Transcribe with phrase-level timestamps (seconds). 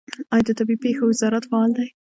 [0.33, 1.87] آیا د طبیعي پیښو وزارت فعال دی؟